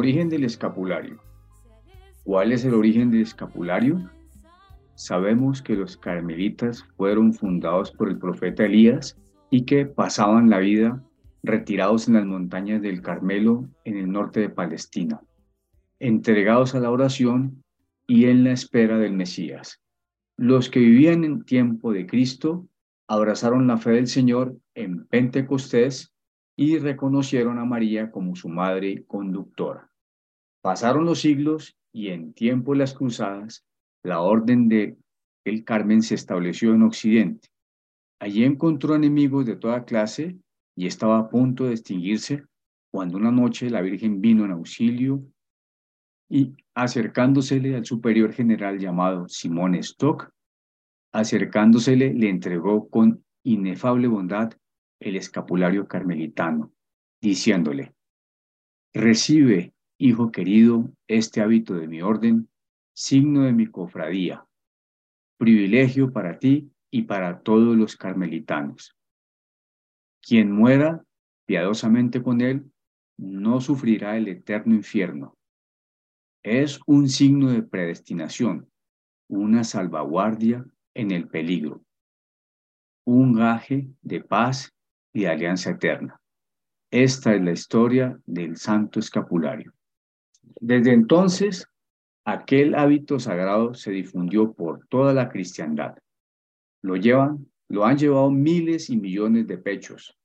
[0.00, 1.20] origen del escapulario.
[2.24, 4.10] ¿Cuál es el origen del escapulario?
[4.94, 9.18] Sabemos que los carmelitas fueron fundados por el profeta Elías
[9.50, 11.04] y que pasaban la vida
[11.42, 15.20] retirados en las montañas del Carmelo en el norte de Palestina,
[15.98, 17.62] entregados a la oración
[18.06, 19.82] y en la espera del Mesías.
[20.38, 22.66] Los que vivían en tiempo de Cristo
[23.06, 26.14] abrazaron la fe del Señor en Pentecostés
[26.56, 29.89] y reconocieron a María como su madre conductora.
[30.62, 33.64] Pasaron los siglos y en tiempo de las cruzadas,
[34.02, 34.96] la orden de
[35.44, 37.48] el Carmen se estableció en Occidente.
[38.20, 40.36] Allí encontró enemigos de toda clase
[40.76, 42.44] y estaba a punto de extinguirse
[42.90, 45.24] cuando una noche la Virgen vino en auxilio
[46.28, 50.30] y acercándosele al superior general llamado Simón Stock,
[51.12, 54.52] acercándosele le entregó con inefable bondad
[55.00, 56.72] el escapulario carmelitano,
[57.20, 57.94] diciéndole,
[58.92, 62.48] recibe, hijo querido, este hábito de mi orden,
[62.94, 64.46] signo de mi cofradía,
[65.36, 68.96] privilegio para ti y para todos los carmelitanos.
[70.22, 71.04] Quien muera
[71.46, 72.72] piadosamente con él,
[73.18, 75.36] no sufrirá el eterno infierno.
[76.42, 78.70] Es un signo de predestinación,
[79.28, 81.84] una salvaguardia en el peligro,
[83.04, 84.72] un gaje de paz
[85.12, 86.22] y de alianza eterna.
[86.90, 89.74] Esta es la historia del Santo Escapulario.
[90.60, 91.66] Desde entonces,
[92.24, 95.96] aquel hábito sagrado se difundió por toda la cristiandad.
[96.82, 100.16] Lo llevan, lo han llevado miles y millones de pechos,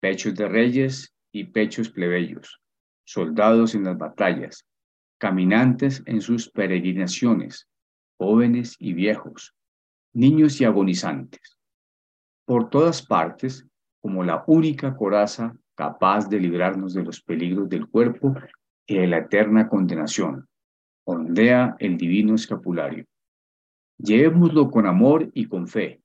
[0.00, 2.60] pechos de reyes y pechos plebeyos,
[3.04, 4.66] soldados en las batallas,
[5.18, 7.68] caminantes en sus peregrinaciones,
[8.18, 9.54] jóvenes y viejos,
[10.12, 11.58] niños y agonizantes.
[12.44, 13.66] Por todas partes,
[14.00, 18.34] como la única coraza capaz de librarnos de los peligros del cuerpo
[18.86, 20.48] y de la eterna condenación,
[21.04, 23.04] ondea el divino escapulario.
[23.98, 26.02] Llevémoslo con amor y con fe,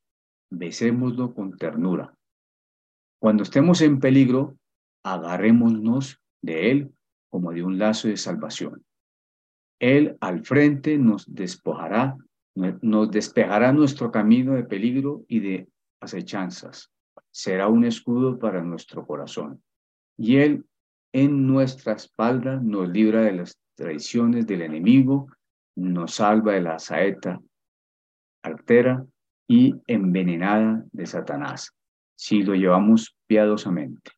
[0.49, 2.13] besémoslo con ternura.
[3.19, 4.57] Cuando estemos en peligro,
[5.03, 6.93] agarrémonos de él
[7.29, 8.83] como de un lazo de salvación.
[9.79, 12.17] Él al frente nos despojará,
[12.55, 15.67] nos despejará nuestro camino de peligro y de
[16.01, 16.91] acechanzas.
[17.31, 19.63] Será un escudo para nuestro corazón.
[20.17, 20.65] Y Él
[21.13, 25.27] en nuestra espalda nos libra de las traiciones del enemigo,
[25.75, 27.39] nos salva de la saeta
[28.43, 29.05] altera
[29.47, 31.71] y envenenada de Satanás,
[32.15, 34.11] si lo llevamos piadosamente.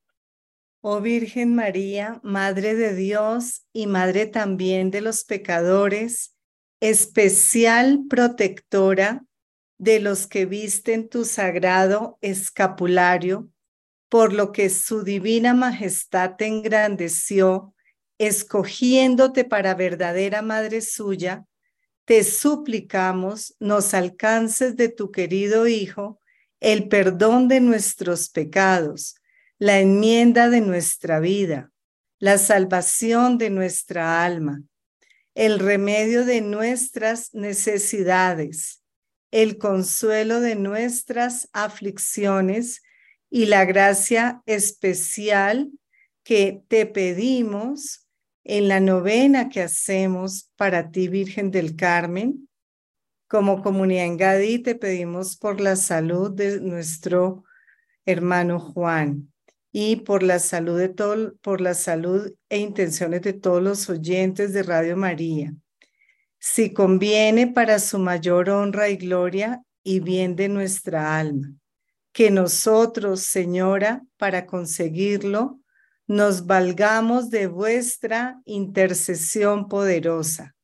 [0.82, 6.36] Oh Virgen María, Madre de Dios y Madre también de los pecadores,
[6.82, 9.24] especial protectora
[9.78, 13.50] de los que visten tu sagrado escapulario,
[14.14, 17.74] por lo que su divina majestad te engrandeció,
[18.20, 21.48] escogiéndote para verdadera madre suya,
[22.06, 26.20] te suplicamos nos alcances de tu querido Hijo
[26.60, 29.16] el perdón de nuestros pecados,
[29.58, 31.72] la enmienda de nuestra vida,
[32.20, 34.62] la salvación de nuestra alma,
[35.34, 38.84] el remedio de nuestras necesidades,
[39.32, 42.83] el consuelo de nuestras aflicciones
[43.36, 45.72] y la gracia especial
[46.24, 48.08] que te pedimos
[48.44, 52.48] en la novena que hacemos para ti, Virgen del Carmen.
[53.28, 57.44] Como comunidad en Gadí te pedimos por la salud de nuestro
[58.06, 59.34] hermano Juan
[59.72, 64.54] y por la salud de todo, por la salud e intenciones de todos los oyentes
[64.54, 65.56] de Radio María.
[66.38, 71.56] Si conviene para su mayor honra y gloria y bien de nuestra alma,
[72.14, 75.60] que nosotros, Señora, para conseguirlo,
[76.08, 80.56] nos valgamos de vuestra intercesión poderosa.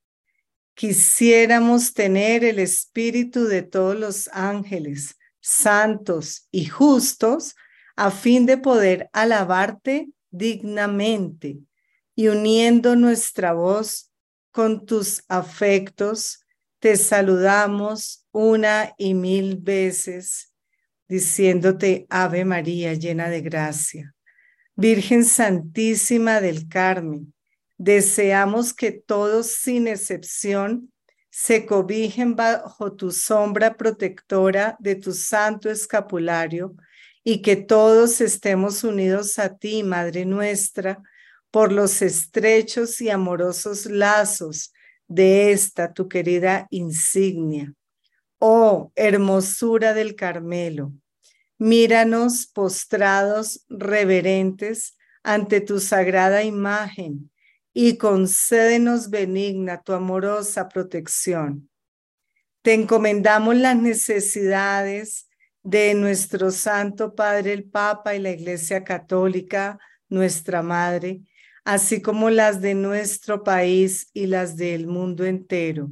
[0.76, 7.56] Quisiéramos tener el espíritu de todos los ángeles, santos y justos,
[7.96, 11.60] a fin de poder alabarte dignamente
[12.16, 14.12] y uniendo nuestra voz
[14.52, 16.46] con tus afectos,
[16.80, 20.49] te saludamos una y mil veces,
[21.10, 24.16] diciéndote Ave María llena de gracia.
[24.76, 27.34] Virgen Santísima del Carmen,
[27.78, 30.94] deseamos que todos sin excepción
[31.30, 36.76] se cobijen bajo tu sombra protectora de tu santo escapulario
[37.24, 41.02] y que todos estemos unidos a ti, Madre nuestra,
[41.52, 44.72] por los estrechos y amorosos lazos
[45.08, 47.74] de esta tu querida insignia.
[48.42, 50.94] Oh, hermosura del Carmelo,
[51.58, 57.32] Míranos postrados, reverentes ante tu sagrada imagen
[57.74, 61.70] y concédenos benigna tu amorosa protección.
[62.62, 65.28] Te encomendamos las necesidades
[65.62, 71.24] de nuestro Santo Padre el Papa y la Iglesia Católica, nuestra Madre,
[71.66, 75.92] así como las de nuestro país y las del mundo entero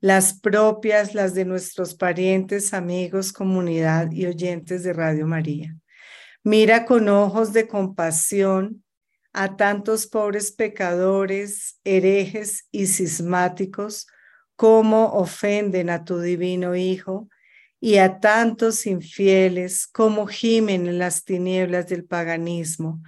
[0.00, 5.76] las propias, las de nuestros parientes, amigos, comunidad y oyentes de Radio María.
[6.42, 8.82] Mira con ojos de compasión
[9.32, 14.06] a tantos pobres pecadores, herejes y cismáticos,
[14.56, 17.28] como ofenden a tu divino Hijo,
[17.80, 23.02] y a tantos infieles como gimen en las tinieblas del paganismo,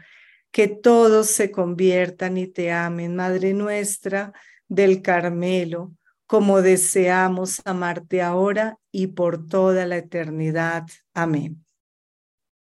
[0.51, 4.33] que todos se conviertan y te amen, Madre nuestra
[4.69, 5.93] del Carmelo,
[6.33, 10.87] como deseamos amarte ahora y por toda la eternidad.
[11.13, 11.63] Amén.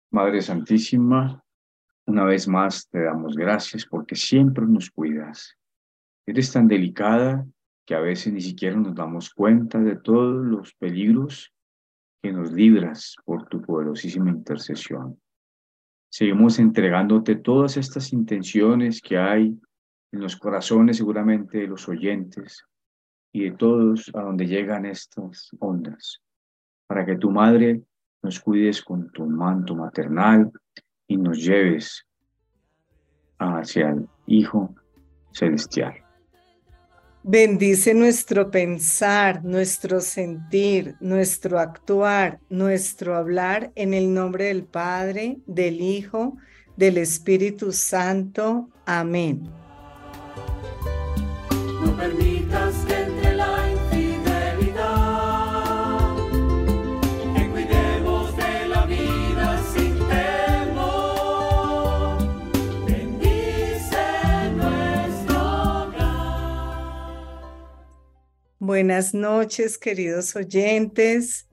[0.10, 1.46] Madre Santísima,
[2.08, 5.60] una vez más te damos gracias porque siempre nos cuidas.
[6.26, 7.46] Eres tan delicada
[7.86, 11.54] que a veces ni siquiera nos damos cuenta de todos los peligros
[12.20, 15.22] que nos libras por tu poderosísima intercesión.
[16.10, 19.56] Seguimos entregándote todas estas intenciones que hay
[20.12, 22.66] en los corazones seguramente de los oyentes,
[23.32, 26.22] y de todos a donde llegan estas ondas,
[26.88, 27.82] para que tu madre
[28.22, 30.52] nos cuides con tu manto maternal
[31.08, 32.06] y nos lleves
[33.40, 34.76] hacia el Hijo
[35.32, 35.96] Celestial.
[37.24, 45.82] Bendice nuestro pensar, nuestro sentir, nuestro actuar, nuestro hablar en el nombre del Padre, del
[45.82, 46.38] Hijo,
[46.78, 48.70] del Espíritu Santo.
[48.88, 49.44] Amén.
[51.84, 53.01] No permitas que
[68.64, 71.50] Buenas noches, queridos oyentes.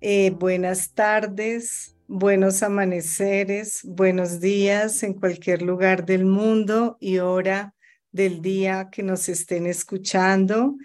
[0.00, 7.74] Eh, buenas tardes, buenos amaneceres, buenos días en cualquier lugar del mundo y hora
[8.12, 10.76] del día que nos estén escuchando.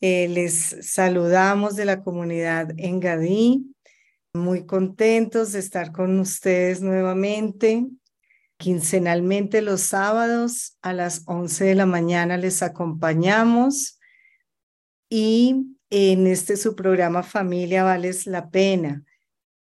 [0.00, 3.72] Eh, les saludamos de la comunidad en Gadí.
[4.34, 7.86] Muy contentos de estar con ustedes nuevamente.
[8.56, 14.00] Quincenalmente los sábados a las 11 de la mañana les acompañamos
[15.14, 19.04] y en este su programa Familia Vales la Pena.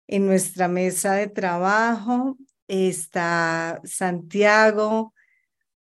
[0.06, 5.16] En nuestra mesa de trabajo está Santiago.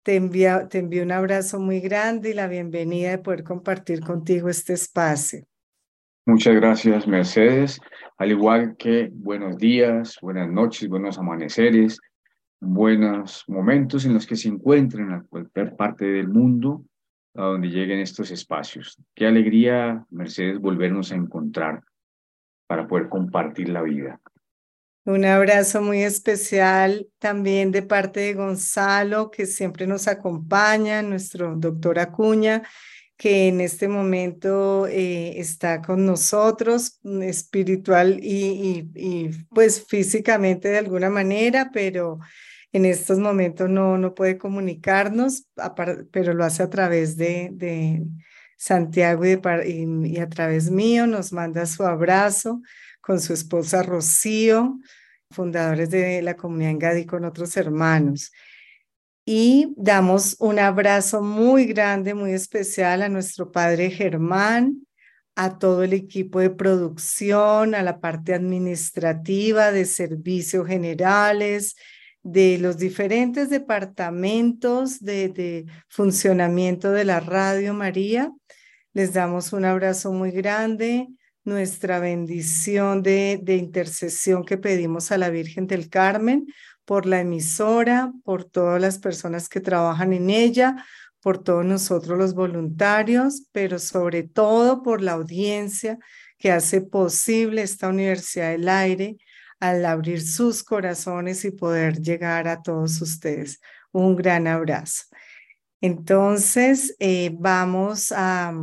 [0.03, 4.73] Te envío, te un abrazo muy grande y la bienvenida de poder compartir contigo este
[4.73, 5.45] espacio.
[6.27, 7.79] Muchas gracias, Mercedes.
[8.19, 12.01] Al igual que buenos días, buenas noches, buenos amaneceres,
[12.61, 16.83] buenos momentos en los que se encuentren en cualquier parte del mundo
[17.35, 18.99] a donde lleguen estos espacios.
[19.15, 21.83] Qué alegría, Mercedes, volvernos a encontrar
[22.67, 24.21] para poder compartir la vida.
[25.07, 31.99] Un abrazo muy especial también de parte de Gonzalo, que siempre nos acompaña, nuestro doctor
[31.99, 32.63] Acuña,
[33.17, 40.79] que en este momento eh, está con nosotros, espiritual y, y, y, pues físicamente de
[40.79, 42.19] alguna manera, pero
[42.75, 45.47] en estos momentos no, no puede comunicarnos,
[46.11, 48.03] pero lo hace a través de, de
[48.57, 49.39] Santiago y,
[50.09, 52.63] y, a través mío, nos manda su abrazo
[53.01, 54.81] con su esposa Rocío,
[55.31, 58.33] fundadores de la comunidad en Gadi con otros hermanos.
[59.25, 64.85] Y damos un abrazo muy grande, muy especial a nuestro padre Germán,
[65.37, 71.77] a todo el equipo de producción, a la parte administrativa, de servicios generales,
[72.25, 78.33] de los diferentes departamentos de, funcionamiento de la Radio María.
[78.95, 81.07] Les damos un abrazo muy grande,
[81.45, 86.47] nuestra bendición de, de intercesión que pedimos a la Virgen del Carmen
[86.87, 90.77] por la emisora, por todas las personas que trabajan en ella,
[91.21, 95.99] por todos nosotros los voluntarios, pero sobre todo por la audiencia
[96.39, 99.17] que hace posible esta Universidad del Aire
[99.61, 103.61] al abrir sus corazones y poder llegar a todos ustedes.
[103.93, 105.05] Un gran abrazo.
[105.81, 108.55] Entonces, eh, vamos a,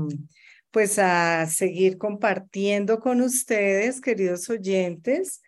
[0.71, 5.41] pues a seguir compartiendo con ustedes, queridos oyentes,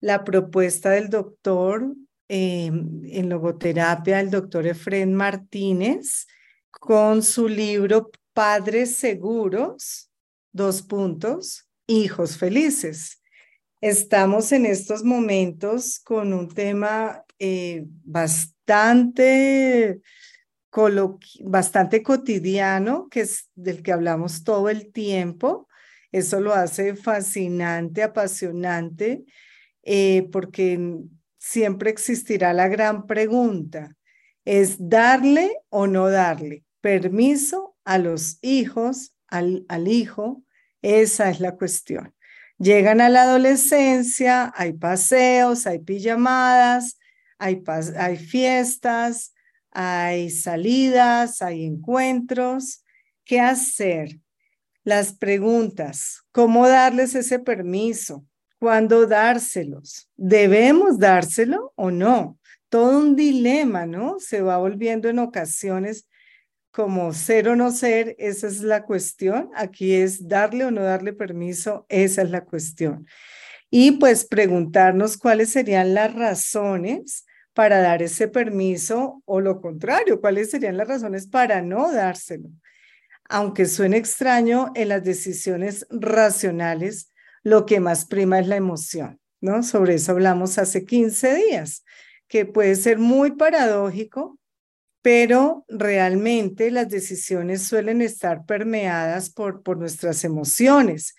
[0.00, 1.94] la propuesta del doctor
[2.28, 6.26] eh, en logoterapia, el doctor Efren Martínez,
[6.70, 10.10] con su libro Padres Seguros,
[10.52, 13.19] dos puntos, hijos felices.
[13.80, 20.00] Estamos en estos momentos con un tema eh, bastante,
[21.44, 25.68] bastante cotidiano, que es del que hablamos todo el tiempo.
[26.12, 29.24] Eso lo hace fascinante, apasionante,
[29.82, 30.98] eh, porque
[31.38, 33.96] siempre existirá la gran pregunta,
[34.44, 36.64] ¿es darle o no darle?
[36.80, 40.42] permiso a los hijos, al, al hijo,
[40.82, 42.14] esa es la cuestión.
[42.60, 46.98] Llegan a la adolescencia, hay paseos, hay pijamadas,
[47.38, 47.56] hay,
[48.18, 49.32] fiestas,
[49.70, 52.84] hay salidas, hay encuentros.
[53.24, 54.18] ¿Qué hacer?
[54.84, 58.26] Las preguntas, ¿cómo darles ese permiso?
[58.58, 60.10] ¿Cuándo dárselos?
[60.18, 62.38] ¿Debemos dárselo o no?
[62.68, 64.18] Todo un dilema, ¿no?
[64.18, 66.06] Se va volviendo en ocasiones
[66.70, 69.50] como ser o no ser, esa es la cuestión.
[69.54, 73.06] Aquí es darle o no darle permiso, esa es la cuestión.
[73.70, 77.24] Y pues preguntarnos cuáles serían las razones
[77.54, 82.48] para dar ese permiso o lo contrario, cuáles serían las razones para no dárselo.
[83.28, 87.12] Aunque suene extraño, en las decisiones racionales
[87.42, 89.62] lo que más prima es la emoción, ¿no?
[89.62, 91.84] Sobre eso hablamos hace 15 días,
[92.28, 94.39] que puede ser muy paradójico
[95.02, 101.14] pero realmente las decisiones suelen estar permeadas por, por nuestras emociones.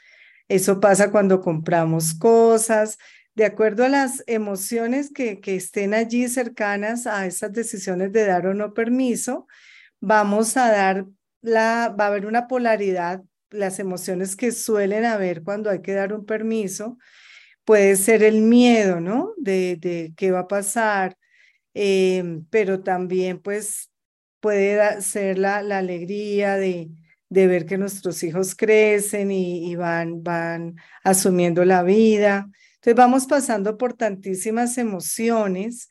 [0.47, 2.97] Eso pasa cuando compramos cosas,
[3.33, 8.45] de acuerdo a las emociones que, que estén allí cercanas a esas decisiones de dar
[8.45, 9.47] o no permiso,
[9.99, 11.05] vamos a dar
[11.41, 16.13] la, va a haber una polaridad, las emociones que suelen haber cuando hay que dar
[16.13, 16.97] un permiso,
[17.65, 19.33] puede ser el miedo, ¿no?
[19.37, 21.17] De, de qué va a pasar,
[21.73, 23.91] Em, pero también pues
[24.39, 26.89] puede ser la, alegría de,
[27.29, 32.49] de, ver que nuestros hijos crecen y, van, van asumiendo la vida.
[32.75, 35.89] Entonces vamos pasando por tantísimas emociones.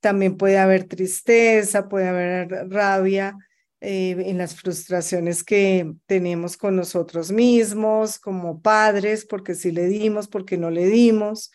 [0.00, 3.36] También puede haber tristeza, puede haber rabia
[3.80, 10.28] eh, en las frustraciones que tenemos con nosotros mismos, como padres, porque si le dimos,
[10.28, 11.50] porque no le dimos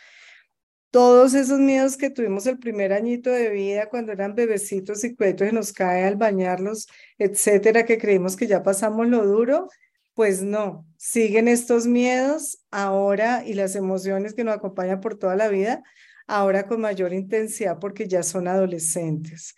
[0.93, 5.47] todos esos miedos que tuvimos el primer añito de vida cuando eran bebecitos y cuentos
[5.49, 9.69] y nos cae al bañarlos, etcétera, que creímos que ya pasamos lo duro,
[10.13, 15.47] pues no, siguen estos miedos ahora y las emociones que nos acompañan por toda la
[15.47, 15.81] vida,
[16.27, 19.55] ahora con mayor intensidad porque ya son adolescentes.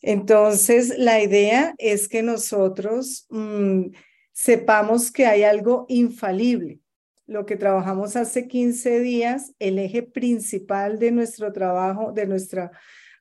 [0.00, 3.92] Entonces, la idea es que nosotros mm,
[4.32, 6.80] sepamos que hay algo infalible
[7.26, 12.70] lo que trabajamos hace 15 días, el eje principal de nuestro trabajo, de nuestra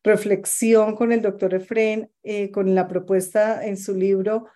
[0.03, 4.47] reflexión con el doctor Efren, eh, con la propuesta en su libro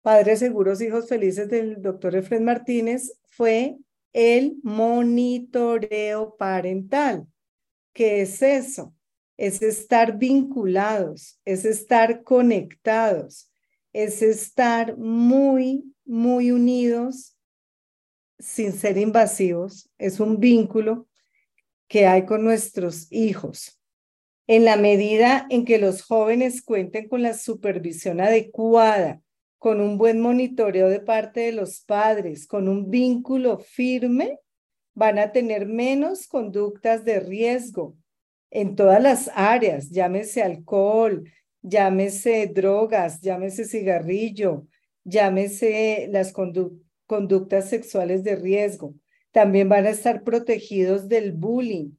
[0.00, 3.76] Padres Seguros, Hijos Felices del doctor Efren Martínez, fue
[4.14, 7.26] el monitoreo parental.
[7.92, 8.94] ¿Qué es eso?
[9.36, 13.52] Es estar vinculados, es estar conectados,
[13.92, 17.37] es estar muy, muy unidos
[18.38, 21.08] sin ser invasivos, es un vínculo
[21.88, 23.80] que hay con nuestros hijos.
[24.46, 29.20] En la medida en que los jóvenes cuenten con la supervisión adecuada,
[29.58, 34.38] con un buen monitoreo de parte de los padres, con un vínculo firme,
[34.94, 37.96] van a tener menos conductas de riesgo,
[38.50, 41.30] en todas las áreas, llámese alcohol,
[41.60, 44.66] llámese drogas, llámese cigarrillo,
[45.04, 46.87] llámese las conductas
[47.62, 48.94] sexuales de riesgo.
[49.32, 51.92] También van a estar protegidos del bullying,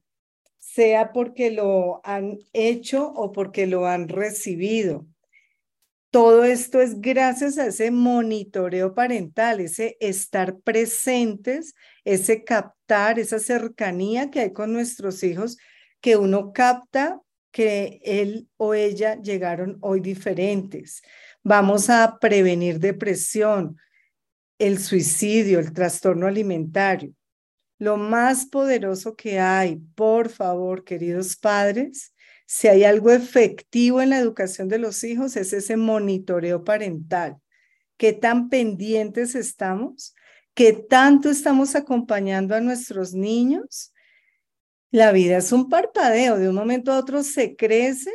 [0.58, 5.06] sea porque lo han hecho o porque lo han recibido.
[6.10, 11.74] Todo esto es gracias a ese monitoreo parental, ese estar presentes,
[12.04, 15.56] ese captar, esa cercanía que hay con nuestros hijos,
[16.00, 17.20] que uno capta
[17.52, 21.02] que él o ella llegaron hoy diferentes.
[21.42, 23.76] Vamos a prevenir depresión,
[24.60, 27.12] el suicidio, el trastorno alimentario.
[27.78, 32.12] Lo más poderoso que hay, por favor, queridos padres,
[32.46, 37.38] si hay algo efectivo en la educación de los hijos, es ese monitoreo parental.
[37.96, 40.14] ¿Qué tan pendientes estamos?
[40.52, 43.94] ¿Qué tanto estamos acompañando a nuestros niños?
[44.90, 48.12] La vida es un parpadeo, de un momento a otro se crecen,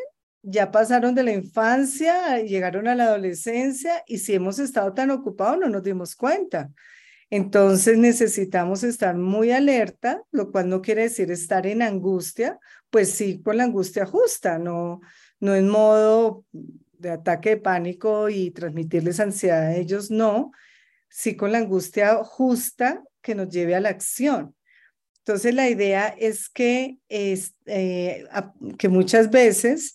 [0.47, 5.57] ya pasaron de la infancia, llegaron a la adolescencia y si hemos estado tan ocupados
[5.57, 6.69] no nos dimos cuenta.
[7.31, 12.59] Entonces necesitamos estar muy alerta, lo cual no quiere decir estar en angustia,
[12.91, 15.01] pues sí, con la angustia justa, no,
[15.39, 20.51] no en modo de ataque de pánico y transmitirles ansiedad a ellos, no,
[21.09, 24.55] sí con la angustia justa que nos lleve a la acción.
[25.19, 28.27] Entonces la idea es que, es, eh,
[28.77, 29.94] que muchas veces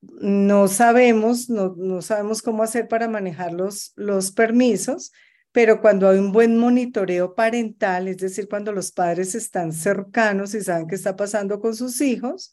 [0.00, 5.12] no sabemos, no, no sabemos cómo hacer para manejar los, los permisos,
[5.52, 10.62] pero cuando hay un buen monitoreo parental, es decir, cuando los padres están cercanos y
[10.62, 12.52] saben qué está pasando con sus hijos,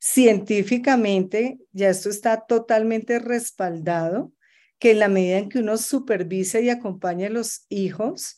[0.00, 4.32] científicamente ya esto está totalmente respaldado,
[4.78, 8.36] que en la medida en que uno supervisa y acompaña a los hijos,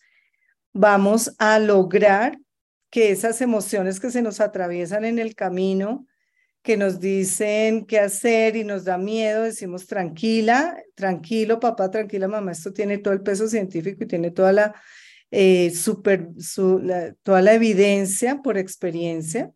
[0.73, 2.39] vamos a lograr
[2.91, 6.07] que esas emociones que se nos atraviesan en el camino,
[6.67, 12.51] que nos dicen qué hacer y nos da miedo, decimos tranquila, tranquilo papá, tranquila mamá,
[12.51, 14.75] esto tiene todo el peso científico y tiene toda la,
[15.31, 16.29] eh, super,
[17.23, 19.53] toda la evidencia por experiencia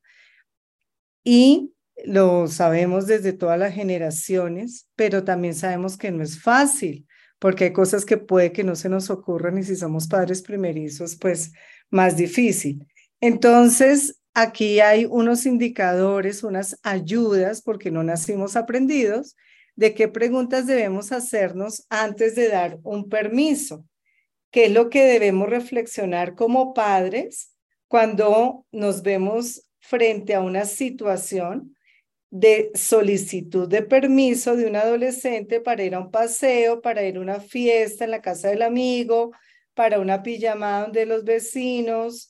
[1.25, 7.09] y lo sabemos desde todas las generaciones, pero también sabemos que no es fácil,
[7.41, 11.17] porque hay cosas que puede que no se nos ocurran y si somos padres primerizos,
[11.17, 11.51] pues
[11.91, 12.87] más difícil.
[13.21, 19.37] Entonces, aquí hay unos indicadores, unas ayudas, porque no nacimos aprendidos,
[19.77, 23.85] de qué preguntas debemos hacernos antes de dar un permiso.
[24.51, 27.55] ¿Qué es lo que debemos reflexionar como padres
[27.89, 31.77] cuando nos vemos frente a una situación
[32.31, 37.21] de solicitud de permiso de un adolescente para ir a un paseo, para ir a
[37.21, 39.33] una fiesta en la casa del amigo,
[39.75, 42.30] para una pijamada donde los vecinos,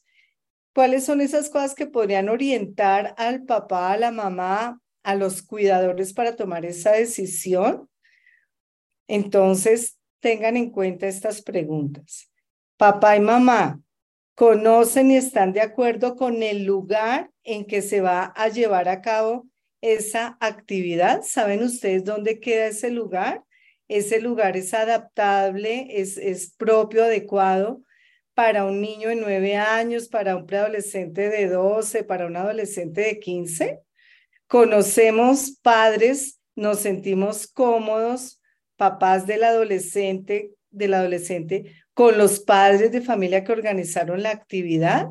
[0.72, 6.12] ¿Cuáles son esas cosas que podrían orientar al papá, a la mamá, a los cuidadores
[6.12, 7.88] para tomar esa decisión?
[9.08, 12.30] Entonces, tengan en cuenta estas preguntas.
[12.76, 13.80] Papá y mamá,
[14.36, 19.02] ¿conocen y están de acuerdo con el lugar en que se va a llevar a
[19.02, 19.48] cabo
[19.80, 21.22] esa actividad?
[21.24, 23.44] ¿Saben ustedes dónde queda ese lugar?
[23.88, 27.82] Ese lugar es adaptable, es, es propio, adecuado
[28.40, 33.18] para un niño de nueve años, para un preadolescente de 12, para un adolescente de
[33.18, 33.80] 15.
[34.46, 38.40] Conocemos padres, nos sentimos cómodos,
[38.76, 45.08] papás del adolescente, del adolescente, con los padres de familia que organizaron la actividad.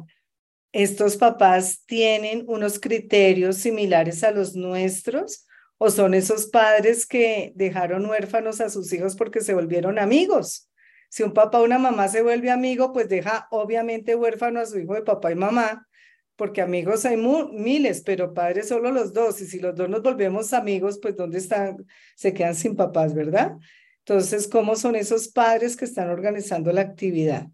[0.72, 5.46] Estos papás tienen unos criterios similares a los nuestros
[5.78, 10.69] o son esos padres que dejaron huérfanos a sus hijos porque se volvieron amigos
[11.10, 14.80] si un papá o una mamá se vuelve amigo, pues deja obviamente huérfano a su
[14.80, 15.88] hijo de papá y mamá,
[16.36, 19.42] porque amigos hay miles, pero padres solo los dos.
[19.42, 21.86] Y si los dos nos volvemos amigos, pues ¿dónde están?
[22.16, 23.58] Se quedan sin papás, ¿verdad?
[24.06, 27.48] Entonces, ¿cómo son esos padres que están organizando la actividad?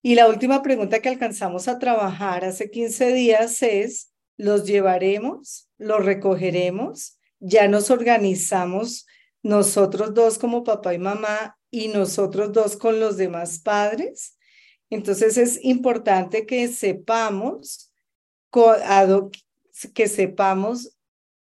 [0.00, 5.68] Y la última pregunta que alcanzamos a trabajar hace 15 días es, ¿los llevaremos?
[5.78, 7.18] ¿Los recogeremos?
[7.38, 9.06] ¿Ya nos organizamos
[9.42, 14.38] nosotros dos como papá y mamá y nosotros dos con los demás padres.
[14.90, 17.92] Entonces es importante que sepamos,
[19.94, 20.96] que sepamos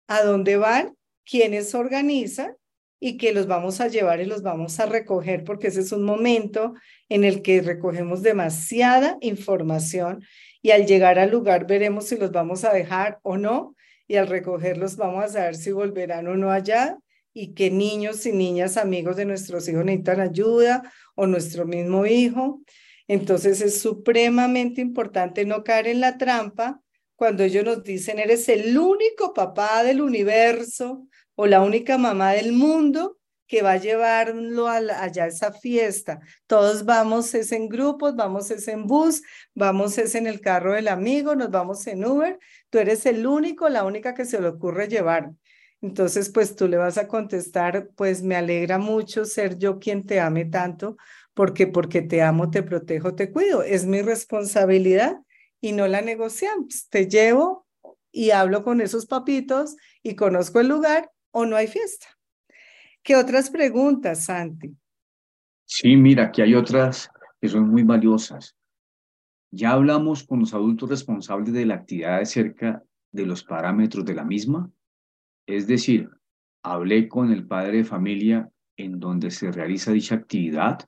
[0.09, 2.57] a dónde van, quiénes organizan
[2.98, 6.02] y que los vamos a llevar y los vamos a recoger porque ese es un
[6.02, 6.74] momento
[7.09, 10.24] en el que recogemos demasiada información
[10.62, 13.76] y al llegar al lugar veremos si los vamos a dejar o no
[14.09, 16.98] y al recogerlos vamos a saber si volverán o no allá
[17.40, 22.62] y que niños y niñas amigos de nuestros hijos necesitan ayuda o nuestro mismo hijo.
[23.07, 26.81] Entonces es supremamente importante no caer en la trampa
[27.14, 32.51] cuando ellos nos dicen, eres el único papá del universo o la única mamá del
[32.53, 36.18] mundo que va a llevarlo allá a esa fiesta.
[36.48, 39.22] Todos vamos es en grupos, vamos es en bus,
[39.55, 42.37] vamos es en el carro del amigo, nos vamos en Uber.
[42.68, 45.31] Tú eres el único, la única que se le ocurre llevar.
[45.80, 50.20] Entonces, pues tú le vas a contestar, pues me alegra mucho ser yo quien te
[50.20, 50.96] ame tanto,
[51.34, 53.62] porque porque te amo, te protejo, te cuido.
[53.62, 55.18] Es mi responsabilidad
[55.60, 56.88] y no la negociamos.
[56.88, 57.66] Te llevo
[58.10, 62.06] y hablo con esos papitos y conozco el lugar o no hay fiesta.
[63.02, 64.76] ¿Qué otras preguntas, Santi?
[65.64, 67.10] Sí, mira, aquí hay otras
[67.40, 68.56] que son muy valiosas.
[69.50, 74.24] Ya hablamos con los adultos responsables de la actividad acerca de los parámetros de la
[74.24, 74.70] misma.
[75.48, 76.11] Es decir,
[76.62, 80.80] hablé con el padre de familia en donde se realiza dicha actividad.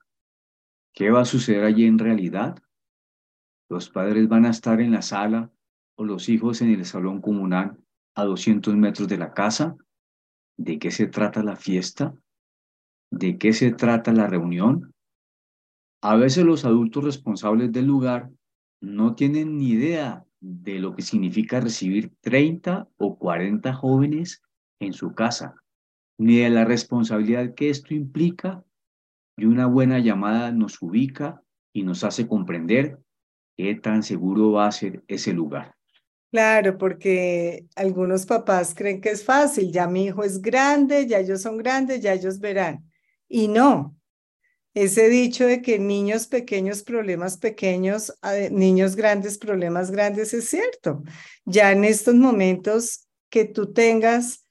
[0.92, 2.58] ¿Qué va a suceder allí en realidad?
[3.70, 5.50] Los padres van a estar en la sala
[5.96, 7.78] o los hijos en el salón comunal
[8.14, 9.76] a 200 metros de la casa.
[10.58, 12.12] ¿De qué se trata la fiesta?
[13.10, 14.92] ¿De qué se trata la reunión?
[16.02, 18.28] A veces los adultos responsables del lugar
[18.82, 24.42] no tienen ni idea de lo que significa recibir 30 o 40 jóvenes
[24.80, 25.54] en su casa,
[26.18, 28.64] ni de la responsabilidad que esto implica.
[29.36, 32.98] Y una buena llamada nos ubica y nos hace comprender
[33.60, 35.74] ¿Qué tan seguro va a ser ese lugar?
[36.32, 41.42] Claro, porque algunos papás creen que es fácil, ya mi hijo es grande, ya ellos
[41.42, 42.90] son grandes, ya ellos verán.
[43.28, 43.94] Y no,
[44.72, 48.14] ese dicho de que niños pequeños, problemas pequeños,
[48.50, 51.02] niños grandes, problemas grandes, es cierto.
[51.44, 54.46] Ya en estos momentos que tú tengas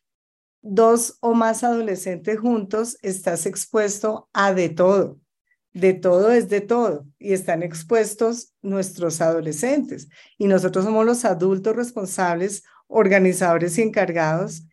[0.62, 5.20] dos o más adolescentes juntos, estás expuesto a de todo
[5.74, 11.76] de todo es de todo y están expuestos nuestros adolescentes y nosotros somos los adultos
[11.76, 14.64] responsables, organizadores y encargados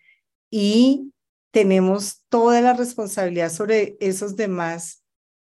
[0.51, 1.13] y
[1.51, 5.03] tenemos toda la responsabilidad sobre esos demás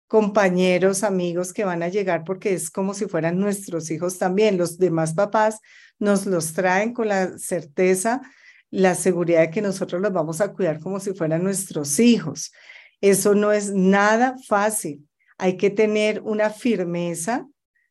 [0.07, 4.57] compañeros, amigos que van a llegar porque es como si fueran nuestros hijos también.
[4.57, 5.61] Los demás papás
[5.99, 8.23] nos los traen con la certeza,
[8.71, 12.53] la seguridad de que nosotros los vamos a cuidar como si fueran nuestros hijos.
[13.01, 17.47] Eso no es nada fácil hay que tener una firmeza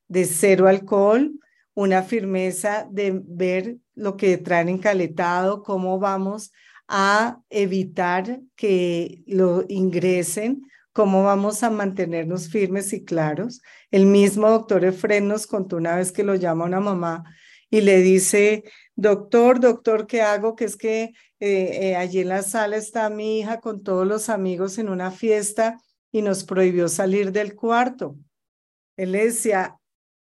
[0.10, 1.40] de cero alcohol,
[1.74, 6.52] una firmeza de ver lo que traen encaletado, cómo vamos
[6.88, 10.62] a evitar que lo ingresen,
[10.92, 13.62] cómo vamos a mantenernos firmes y claros.
[13.92, 17.24] El mismo doctor Efren nos contó una vez que lo llama una mamá
[17.70, 18.64] y le dice,
[18.98, 20.56] doctor, doctor, ¿qué hago?
[20.56, 24.28] Que es que eh, eh, allí en la sala está mi hija con todos los
[24.28, 25.80] amigos en una fiesta
[26.12, 28.18] y nos prohibió salir del cuarto.
[28.98, 29.78] Él decía,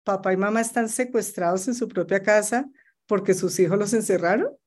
[0.04, 2.68] papá y mamá están secuestrados en su propia casa
[3.06, 4.58] porque sus hijos los encerraron.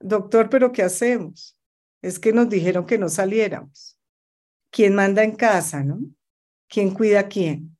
[0.00, 1.56] Doctor, pero ¿qué hacemos?
[2.02, 3.96] Es que nos dijeron que no saliéramos.
[4.70, 6.00] ¿Quién manda en casa, no?
[6.68, 7.76] ¿Quién cuida a quién?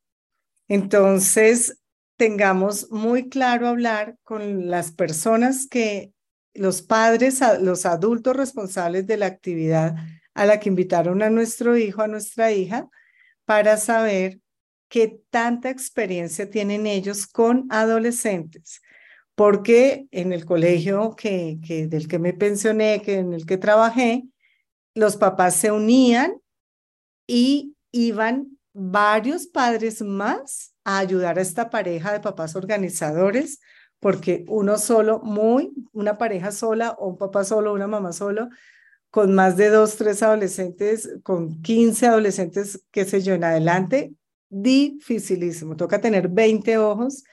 [0.69, 1.80] Entonces,
[2.21, 6.13] tengamos muy claro hablar con las personas que
[6.53, 9.97] los padres, los adultos responsables de la actividad
[10.35, 12.91] a la que invitaron a nuestro hijo, a nuestra hija,
[13.47, 14.39] para saber
[14.91, 18.83] qué tanta experiencia tienen ellos con adolescentes.
[19.35, 24.25] Porque en el colegio que, que, del que me pensioné, que en el que trabajé,
[24.95, 26.35] los papás se unían
[27.27, 33.61] y iban varios padres más a ayudar a esta pareja de papás organizadores,
[34.01, 38.49] porque uno solo, muy, una pareja sola o un papá solo, una mamá solo,
[39.11, 44.15] con más de dos, tres adolescentes, con 15 adolescentes, qué sé yo, en adelante,
[44.49, 45.77] dificilísimo.
[45.77, 47.25] Toca tener 20 ojos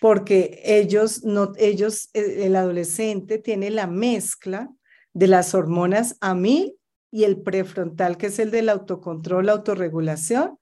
[0.00, 4.70] porque ellos, no, ellos, e, el adolescente tiene la mezcla
[5.12, 6.76] de las hormonas a mí
[7.10, 10.58] y el prefrontal, que es el del autocontrol, la autorregulación,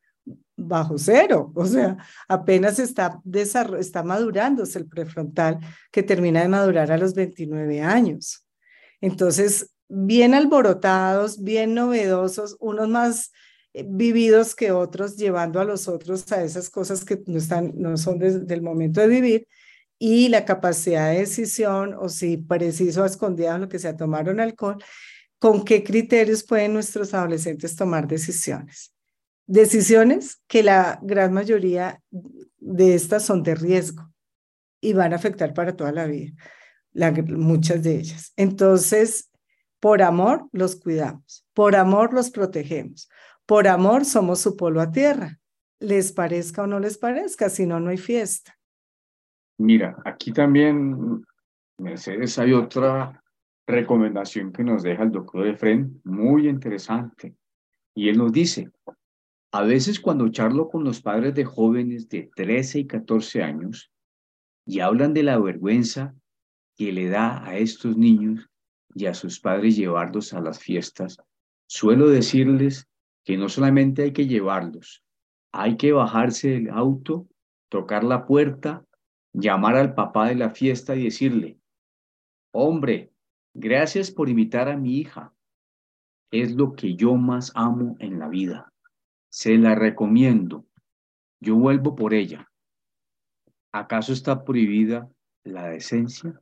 [0.56, 1.52] bajo cero.
[1.54, 3.20] O sea, apenas está,
[3.78, 5.58] está madurándose el prefrontal,
[5.90, 8.46] que termina de madurar a los 29 años.
[9.00, 13.32] Entonces, bien alborotados, bien novedosos, unos más
[13.72, 17.96] eh, vividos que otros, llevando a los otros a esas cosas que no, están, no
[17.96, 19.48] son desde el momento de vivir,
[19.98, 24.82] y la capacidad de decisión, o si preciso a escondidas lo que sea, tomaron alcohol,
[25.38, 28.95] con qué criterios pueden nuestros adolescentes tomar decisiones.
[29.46, 32.02] Decisiones que la gran mayoría
[32.58, 34.12] de estas son de riesgo
[34.80, 36.32] y van a afectar para toda la vida,
[37.28, 38.32] muchas de ellas.
[38.36, 39.30] Entonces,
[39.80, 43.08] por amor los cuidamos, por amor los protegemos,
[43.46, 45.38] por amor somos su polo a tierra,
[45.78, 48.58] les parezca o no les parezca, si no, no hay fiesta.
[49.58, 51.24] Mira, aquí también
[51.78, 53.22] Mercedes, hay otra
[53.66, 57.36] recomendación que nos deja el doctor Efren, muy interesante.
[57.94, 58.70] Y él nos dice,
[59.56, 63.90] a veces cuando charlo con los padres de jóvenes de 13 y 14 años
[64.66, 66.14] y hablan de la vergüenza
[66.76, 68.50] que le da a estos niños
[68.94, 71.16] y a sus padres llevarlos a las fiestas,
[71.66, 72.86] suelo decirles
[73.24, 75.02] que no solamente hay que llevarlos,
[75.52, 77.26] hay que bajarse del auto,
[77.70, 78.84] tocar la puerta,
[79.32, 81.58] llamar al papá de la fiesta y decirle,
[82.52, 83.10] hombre,
[83.54, 85.32] gracias por invitar a mi hija.
[86.30, 88.70] Es lo que yo más amo en la vida.
[89.28, 90.66] Se la recomiendo.
[91.40, 92.50] Yo vuelvo por ella.
[93.72, 95.08] ¿Acaso está prohibida
[95.44, 96.40] la decencia?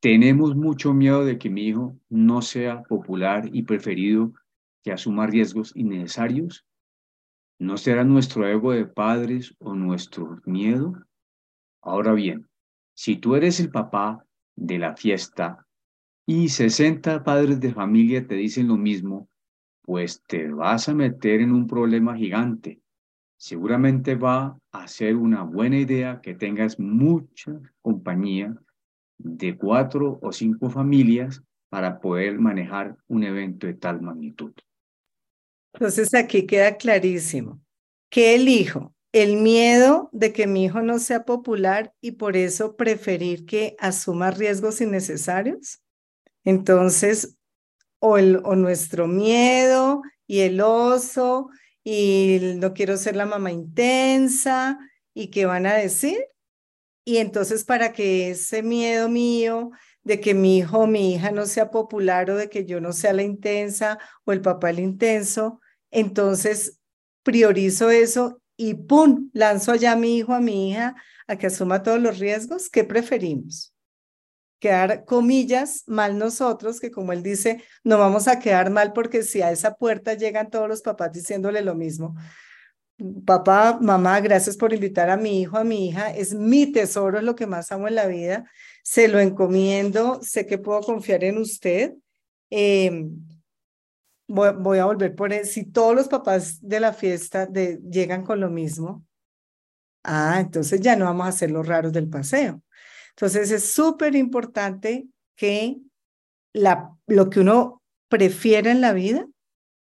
[0.00, 4.32] Tenemos mucho miedo de que mi hijo no sea popular y preferido
[4.82, 6.66] que asuma riesgos innecesarios.
[7.58, 10.94] ¿No será nuestro ego de padres o nuestro miedo?
[11.80, 12.48] Ahora bien,
[12.94, 14.24] si tú eres el papá
[14.56, 15.66] de la fiesta
[16.26, 19.28] y 60 padres de familia te dicen lo mismo,
[19.84, 22.80] pues te vas a meter en un problema gigante.
[23.36, 28.56] Seguramente va a ser una buena idea que tengas mucha compañía
[29.18, 34.52] de cuatro o cinco familias para poder manejar un evento de tal magnitud.
[35.74, 37.60] Entonces aquí queda clarísimo.
[38.08, 38.94] ¿Qué elijo?
[39.12, 44.30] El miedo de que mi hijo no sea popular y por eso preferir que asuma
[44.30, 45.82] riesgos innecesarios.
[46.44, 47.36] Entonces,
[48.06, 51.48] o, nuestro miedo y el oso
[51.82, 54.78] y no quiero ser la mamá intensa
[55.14, 56.18] y qué van a decir.
[57.04, 59.70] Y entonces para que ese miedo mío
[60.02, 62.92] de que mi hijo o mi hija no sea popular o de que yo no
[62.92, 66.80] sea la intensa o el papá el intenso, entonces
[67.22, 69.30] priorizo eso y ¡pum!
[69.32, 70.94] lanzo allá a mi hijo, a mi hija,
[71.26, 72.68] a que asuma todos los riesgos.
[72.68, 73.73] ¿Qué preferimos?
[74.64, 79.42] Quedar, comillas, mal nosotros, que como él dice, no vamos a quedar mal porque si
[79.42, 82.14] a esa puerta llegan todos los papás diciéndole lo mismo,
[83.26, 87.24] papá, mamá, gracias por invitar a mi hijo, a mi hija, es mi tesoro, es
[87.24, 88.50] lo que más amo en la vida,
[88.82, 91.92] se lo encomiendo, sé que puedo confiar en usted.
[92.48, 93.06] Eh,
[94.26, 95.44] voy, a volver por él.
[95.44, 99.04] Si todos los papás de la fiesta llegan con lo mismo,
[100.04, 102.63] ah, entonces ya no vamos a hacer los raros del paseo.
[103.16, 105.78] Entonces es súper importante que
[106.52, 109.26] la, lo que uno prefiere en la vida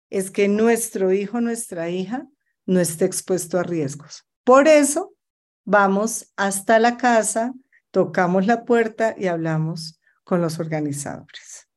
[0.10, 2.28] es que nuestro hijo, nuestra hija,
[2.66, 4.26] no esté expuesto a riesgos.
[4.44, 5.14] Por eso
[5.66, 7.54] vamos hasta la casa,
[7.92, 11.68] tocamos la puerta y hablamos con los organizadores.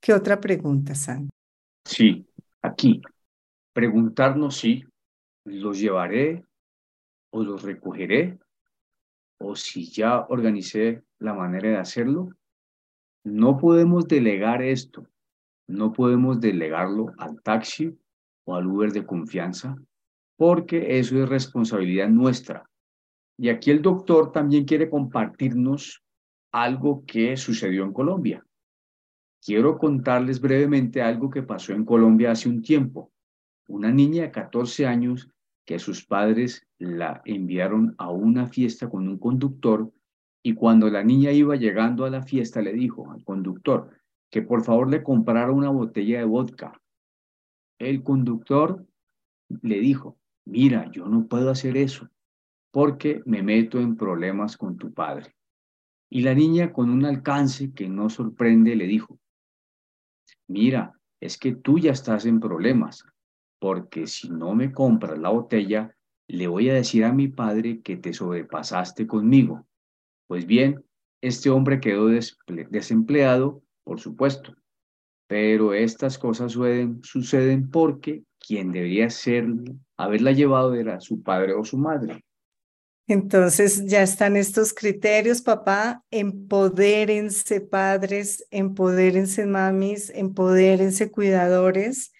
[0.00, 1.30] ¿Qué otra pregunta, Sandra?
[1.84, 2.26] Sí,
[2.62, 3.02] aquí.
[3.72, 4.84] Preguntarnos si
[5.44, 6.44] los llevaré
[7.30, 8.38] o los recogeré
[9.38, 12.30] o si ya organicé la manera de hacerlo.
[13.24, 15.06] No podemos delegar esto.
[15.68, 17.98] No podemos delegarlo al taxi
[18.44, 19.76] o al Uber de confianza
[20.36, 22.68] porque eso es responsabilidad nuestra.
[23.38, 26.02] Y aquí el doctor también quiere compartirnos
[26.52, 28.44] algo que sucedió en Colombia.
[29.44, 33.12] Quiero contarles brevemente algo que pasó en Colombia hace un tiempo.
[33.68, 35.28] Una niña de 14 años
[35.66, 39.92] que sus padres la enviaron a una fiesta con un conductor
[40.42, 43.90] y cuando la niña iba llegando a la fiesta le dijo al conductor
[44.30, 46.80] que por favor le comprara una botella de vodka.
[47.78, 48.86] El conductor
[49.62, 52.08] le dijo, mira, yo no puedo hacer eso
[52.70, 55.34] porque me meto en problemas con tu padre.
[56.10, 59.18] Y la niña con un alcance que no sorprende le dijo,
[60.46, 63.04] mira, es que tú ya estás en problemas,
[63.58, 65.96] porque si no me compras la botella,
[66.28, 69.66] le voy a decir a mi padre que te sobrepasaste conmigo.
[70.26, 70.84] Pues bien,
[71.20, 74.54] este hombre quedó desempleado, por supuesto,
[75.28, 79.46] pero estas cosas suceden, suceden porque quien debería ser,
[79.96, 82.22] haberla llevado era su padre o su madre.
[83.08, 86.02] Entonces ya están estos criterios, papá.
[86.10, 92.12] Empodérense padres, empodérense mamis, empodérense cuidadores,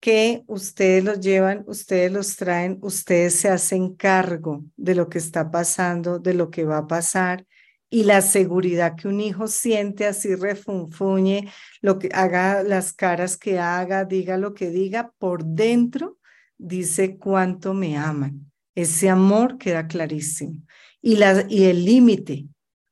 [0.00, 5.50] que ustedes los llevan, ustedes los traen, ustedes se hacen cargo de lo que está
[5.50, 7.46] pasando, de lo que va a pasar
[7.88, 13.58] y la seguridad que un hijo siente así refunfuñe, lo que haga las caras que
[13.58, 16.18] haga, diga lo que diga, por dentro
[16.58, 20.62] dice cuánto me aman ese amor queda clarísimo.
[21.02, 22.46] Y, la, y el límite,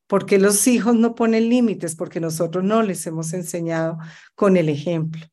[0.09, 3.99] porque los hijos no ponen límites, porque nosotros no les hemos enseñado
[4.35, 5.25] con el ejemplo.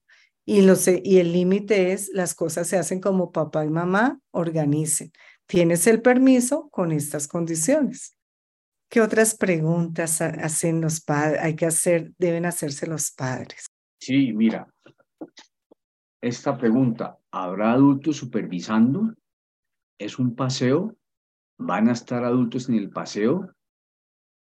[0.46, 5.12] Y, y el límite es, las cosas se hacen como papá y mamá organicen.
[5.46, 8.18] Tienes el permiso con estas condiciones.
[8.90, 11.42] ¿Qué otras preguntas hacen los padres?
[11.42, 13.68] Hay que hacer, deben hacerse los padres.
[14.00, 14.68] Sí, mira,
[16.22, 19.14] esta pregunta, ¿habrá adultos supervisando?
[19.98, 20.96] ¿Es un paseo?
[21.58, 23.54] ¿Van a estar adultos en el paseo?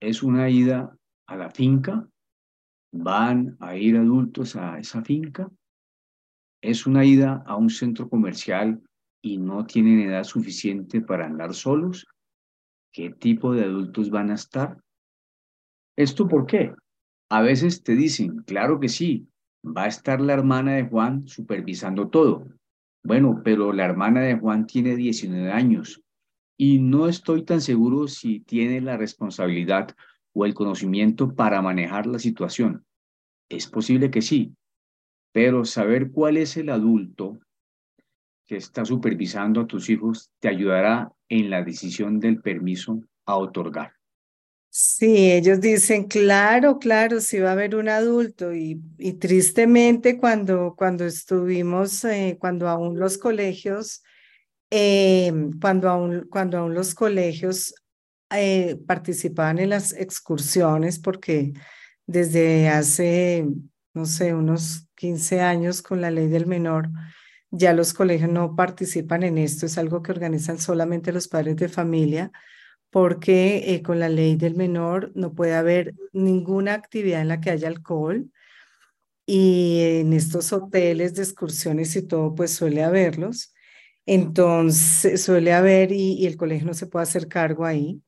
[0.01, 2.09] ¿Es una ida a la finca?
[2.93, 5.51] ¿Van a ir adultos a esa finca?
[6.67, 8.83] ¿Es una ida a un centro comercial
[9.23, 12.05] y no tienen edad suficiente para andar solos?
[12.93, 14.77] ¿Qué tipo de adultos van a estar?
[15.97, 16.75] ¿Esto por qué?
[17.31, 19.29] A veces te dicen, claro que sí,
[19.65, 22.49] va a estar la hermana de Juan supervisando todo.
[23.05, 26.03] Bueno, pero la hermana de Juan tiene 19 años
[26.59, 29.95] y no estoy tan seguro si tiene la responsabilidad
[30.35, 32.85] o el conocimiento para manejar la situación.
[33.49, 34.57] Es posible que sí,
[35.37, 37.39] pero saber cuál es el adulto
[38.47, 43.93] que está supervisando a tus hijos te ayudará en la decisión del permiso a otorgar.
[44.71, 48.81] Sí, ellos dicen, claro, claro, sí va a haber un adulto y,
[49.21, 54.03] tristemente cuando, cuando estuvimos, eh, cuando aún los colegios,
[54.71, 57.75] eh, cuando, aún, cuando aún los colegios
[58.31, 61.53] eh, participaban en las excursiones, porque
[62.07, 63.47] desde hace,
[63.97, 66.91] no sé, unos 15 años con la ley del menor,
[67.51, 71.69] ya los colegios no participan en esto, es algo que organizan solamente los padres de
[71.69, 72.33] familia
[72.91, 77.51] porque eh, con la ley del menor no puede haber ninguna actividad en la que
[77.51, 78.31] haya alcohol
[79.27, 83.55] y en estos hoteles de excursiones y todo, pues suele haberlos.
[84.07, 88.01] Entonces, suele haber y, el colegio no se puede hacer cargo ahí,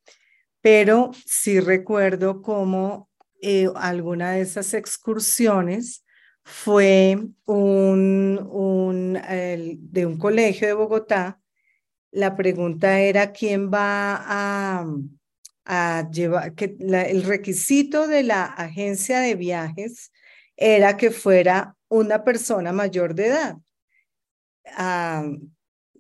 [0.61, 3.08] pero sí recuerdo cómo
[3.40, 6.05] eh, alguna de esas excursiones
[6.42, 11.40] fue un, de un colegio de Bogotá
[12.11, 14.87] la pregunta era quién va a,
[15.64, 20.12] a llevar, que el requisito de la agencia de viajes
[20.57, 23.57] era que fuera una persona mayor de edad.
[24.77, 25.31] Ah,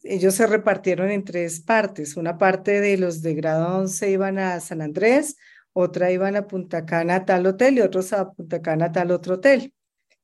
[0.02, 2.16] ellos se repartieron en tres partes.
[2.16, 5.36] Una parte de los de grado 11 iban a San Andrés,
[5.72, 9.10] otra iban a Punta Cana a tal hotel y otros a Punta Cana a tal
[9.10, 9.72] otro hotel.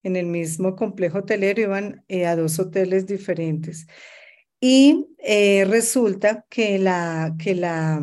[0.03, 3.87] En el mismo complejo hotelero iban eh, a dos hoteles diferentes.
[4.61, 8.03] Y eh, resulta que la, que la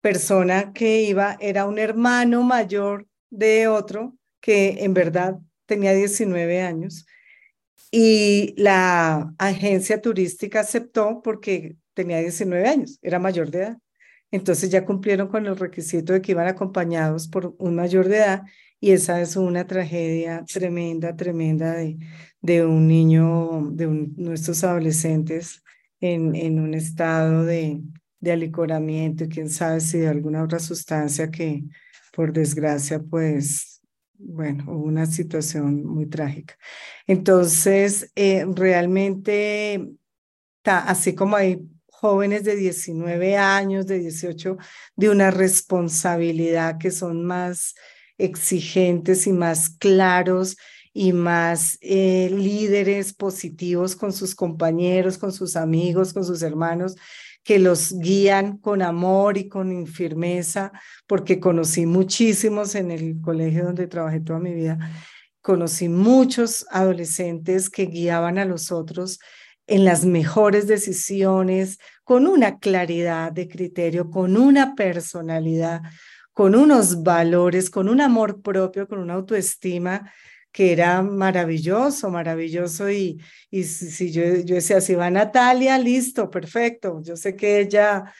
[0.00, 7.06] persona que iba era un hermano mayor de otro que en verdad tenía 19 años.
[7.90, 13.78] Y la agencia turística aceptó porque tenía 19 años, era mayor de edad.
[14.30, 18.42] Entonces ya cumplieron con el requisito de que iban acompañados por un mayor de edad
[18.80, 21.98] y esa es una tragedia tremenda, tremenda de,
[22.40, 25.62] de un niño, de nuestros adolescentes
[26.00, 27.82] en, en un estado de,
[28.20, 31.64] de alicoramiento, quién sabe si de alguna otra sustancia que
[32.12, 33.80] por desgracia, pues,
[34.14, 36.56] bueno, una situación muy trágica.
[37.06, 39.90] Entonces, eh, realmente,
[40.64, 41.60] así como hay
[42.00, 44.56] jóvenes de 19 años, de 18,
[44.96, 47.74] de una responsabilidad que son más
[48.16, 50.56] exigentes y más claros
[50.94, 56.96] y más eh, líderes positivos con sus compañeros, con sus amigos, con sus hermanos,
[57.44, 60.72] que los guían con amor y con firmeza,
[61.06, 64.78] porque conocí muchísimos en el colegio donde trabajé toda mi vida,
[65.42, 69.20] conocí muchos adolescentes que guiaban a los otros
[69.70, 75.82] en las mejores decisiones, con una claridad de criterio, con una personalidad,
[76.32, 80.12] con unos valores, con un amor propio, con una autoestima
[80.50, 82.90] que era maravilloso, maravilloso.
[82.90, 87.00] Y, y si, yo, yo decía, si va Natalia, listo, perfecto.
[87.04, 88.12] Yo sé que ella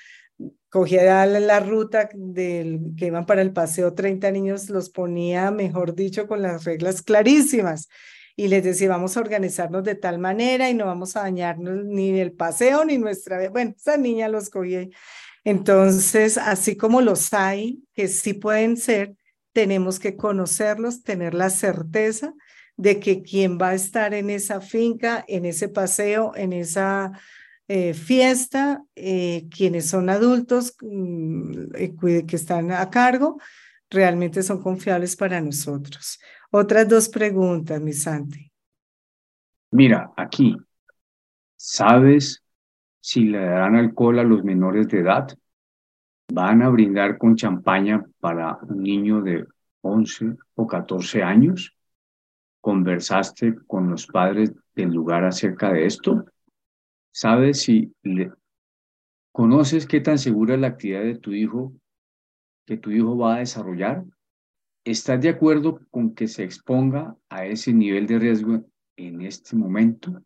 [0.68, 6.28] cogía la, ruta del, que iban para el paseo, 30 niños los ponía, mejor dicho,
[6.28, 7.88] con las reglas clarísimas.
[8.40, 12.18] Y les decía, vamos a organizarnos de tal manera y no vamos a dañarnos ni
[12.18, 13.50] el paseo ni nuestra...
[13.50, 14.88] Bueno, esa niña los cogía.
[15.44, 19.14] Entonces, así como los hay, que sí pueden ser,
[19.52, 22.32] tenemos que conocerlos, tener la certeza
[22.78, 27.12] de que quien va a estar en esa finca, en ese paseo, en esa
[27.68, 33.38] eh, fiesta, eh, quienes son adultos mm, eh, que están a cargo,
[33.90, 36.18] realmente son confiables para nosotros.
[36.50, 38.50] Otras dos preguntas, mi Santi.
[39.72, 40.56] Mira, aquí,
[41.56, 42.42] ¿sabes
[43.00, 45.28] si le darán alcohol a los menores de edad?
[46.32, 49.46] van a brindar con champaña para un niño de
[49.82, 51.74] 11 o 14 años?
[52.60, 56.24] ¿Conversaste con los padres del lugar acerca de esto?
[57.12, 58.32] ¿Sabes si le...
[59.32, 61.72] conoces qué tan segura es la actividad de tu hijo
[62.66, 64.04] que tu hijo va a desarrollar?
[64.84, 68.64] ¿Estás de acuerdo con que se exponga a ese nivel de riesgo
[68.96, 70.22] en este momento?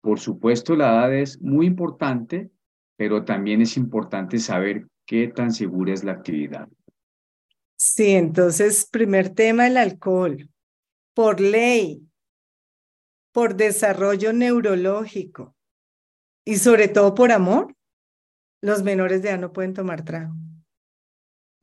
[0.00, 2.50] Por supuesto, la edad es muy importante,
[2.96, 6.68] pero también es importante saber qué tan segura es la actividad.
[7.76, 10.48] Sí, entonces, primer tema, el alcohol.
[11.14, 12.02] Por ley,
[13.32, 15.54] por desarrollo neurológico
[16.44, 17.74] y sobre todo por amor,
[18.60, 20.34] los menores de edad no pueden tomar trago.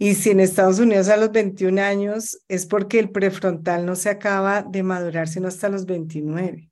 [0.02, 4.10] Y si en Estados Unidos a los 21 años es porque el prefrontal no se
[4.10, 6.70] acaba de madurar sino hasta los 29.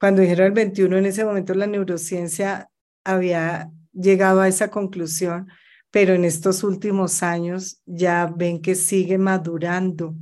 [0.00, 2.68] Cuando dijeron el 21, en ese momento la neurociencia
[3.04, 5.46] había llegado a esa conclusión,
[5.92, 10.16] pero en estos últimos años ya ven que sigue madurando.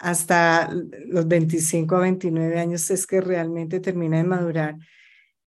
[0.00, 0.68] Hasta
[1.06, 4.76] los 25 a 29 años es que realmente termina de madurar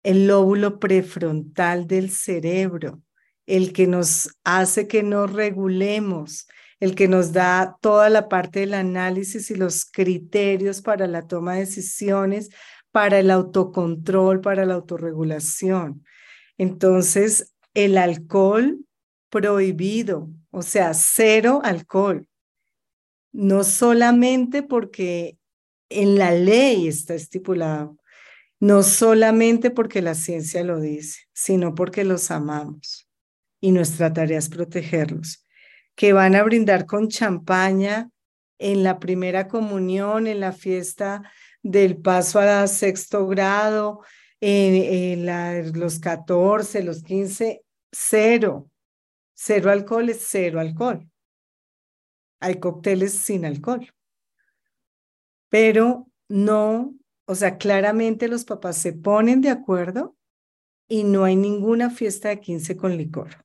[0.02, 3.02] el lóbulo prefrontal del cerebro
[3.46, 6.48] el que nos hace que nos regulemos,
[6.80, 11.56] el que nos da toda la parte del análisis y los criterios para la toma
[11.56, 12.50] de decisiones,
[12.92, 16.04] para el autocontrol, para la autorregulación.
[16.58, 18.86] Entonces, el alcohol
[19.30, 22.28] prohibido, o sea, cero alcohol.
[23.32, 25.40] No solamente porque
[25.90, 27.98] en la ley está estipulado,
[28.60, 33.10] no solamente porque la ciencia lo dice, sino porque los amamos
[33.64, 35.48] y nuestra tarea es protegerlos,
[35.96, 38.10] que van a brindar con champaña
[38.60, 44.02] en la primera comunión, en la fiesta del paso a sexto grado,
[44.42, 45.26] en,
[45.80, 48.70] los 14, los 15, cero.
[49.34, 51.10] Cero alcohol es cero alcohol.
[52.42, 53.94] Hay cócteles sin alcohol.
[55.48, 56.94] Pero no,
[57.24, 60.18] o sea, claramente los papás se ponen de acuerdo
[60.90, 63.44] y no hay ninguna fiesta de 15 con licor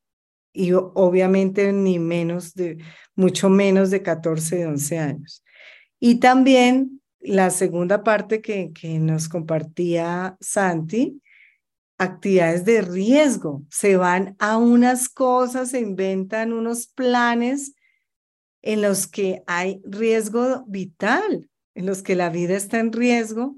[0.59, 2.79] y obviamente ni menos de,
[3.15, 5.45] mucho menos de 14, de 11 años.
[6.01, 11.23] Y también la segunda parte que, que nos compartía Santi,
[11.97, 13.63] actividades de riesgo.
[13.71, 17.77] Se van a unas cosas, se inventan unos planes
[18.61, 23.55] en los que hay riesgo vital, en los que la vida está en riesgo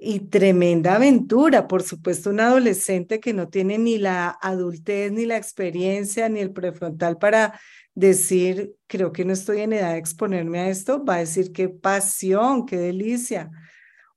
[0.00, 5.36] y tremenda aventura, por supuesto, un adolescente que no tiene ni la adultez, ni la
[5.36, 7.60] experiencia, ni el prefrontal para
[7.96, 11.68] decir, creo que no estoy en edad de exponerme a esto, va a decir qué
[11.68, 13.50] pasión, qué delicia,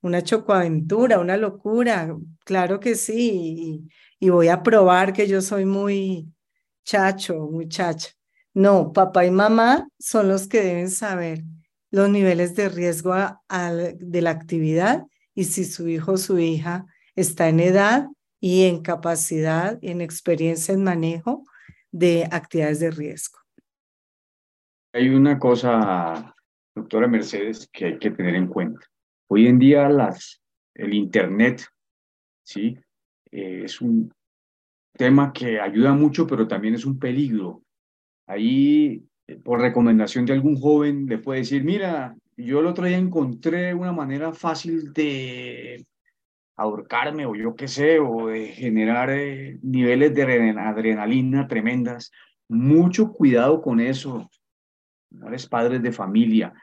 [0.02, 2.16] una chocoaventura, una locura,
[2.46, 6.32] claro que sí, y, voy a probar que yo soy muy
[6.84, 8.10] chacho, muchacha.
[8.54, 11.44] No, papá y mamá son los que deben saber
[11.90, 15.06] los niveles de riesgo de la actividad
[15.36, 18.08] y si su hijo o su hija está en edad
[18.40, 21.44] y en capacidad en experiencia en manejo
[21.92, 23.40] de actividades de riesgo.
[24.94, 26.36] Hay una cosa,
[26.76, 28.86] doctora Mercedes, que hay que tener en cuenta.
[29.30, 30.42] Hoy en día las,
[30.74, 31.66] el Internet
[32.44, 32.78] ¿sí?
[33.32, 34.12] Eh, es un
[34.98, 37.64] tema que ayuda mucho, pero también es un peligro.
[38.28, 42.98] Ahí, eh, por recomendación de algún joven, le puede decir, mira, yo el otro día
[42.98, 45.86] encontré una manera fácil de
[46.56, 50.24] ahorcarme o yo qué sé, o de generar eh, niveles de
[50.58, 52.12] adrenalina tremendas.
[52.48, 54.30] Mucho cuidado con eso.
[55.26, 56.54] Eres padres de familia.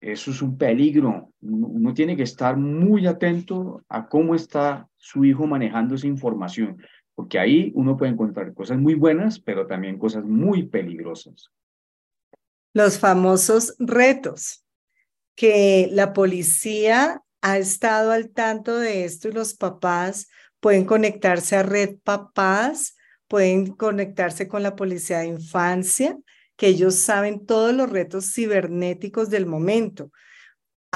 [0.00, 1.32] Eso es un peligro.
[1.40, 6.82] Uno, tiene que estar muy atento a cómo está su hijo manejando esa información,
[7.14, 11.50] porque ahí uno puede encontrar cosas muy buenas, pero también cosas muy peligrosas.
[12.72, 14.64] Los famosos retos
[15.40, 20.28] que la policía ha estado al tanto de esto y los papás
[20.60, 22.94] pueden conectarse a Red Papás,
[23.26, 26.18] pueden conectarse con la policía de infancia,
[26.56, 30.10] que ellos saben todos los retos cibernéticos del momento.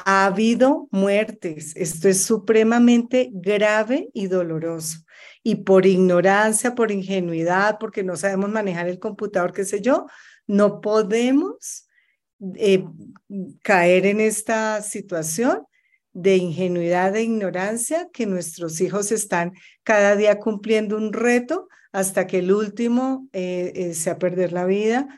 [0.04, 4.98] Ha habido muertes, esto es supremamente grave y doloroso.
[5.42, 10.04] Y por ignorancia, por ingenuidad, porque no sabemos manejar el computador, qué sé yo,
[10.46, 11.83] no podemos
[12.56, 12.84] eh,
[13.62, 15.62] caer en esta situación
[16.12, 22.38] de ingenuidad e ignorancia que nuestros hijos están cada día cumpliendo un reto hasta que
[22.38, 25.08] el último eh, eh, sea perder la vida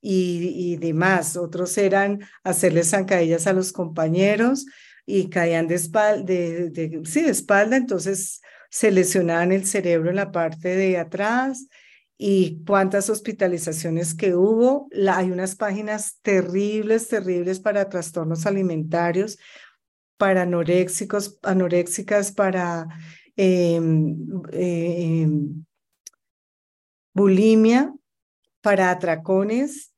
[0.00, 1.36] y, demás.
[1.36, 4.66] Otros eran hacerles zancadillas a los compañeros
[5.04, 10.76] y caían de de, sí, de espalda, entonces se lesionaban el cerebro en la parte
[10.76, 11.66] de atrás
[12.18, 14.88] y cuántas hospitalizaciones que hubo.
[15.10, 19.38] hay unas páginas terribles, terribles para trastornos alimentarios,
[20.16, 22.86] para anoréxicos, anoréxicas, para
[23.36, 24.16] em,
[24.52, 25.64] em,
[27.12, 27.94] bulimia,
[28.62, 29.92] para atracones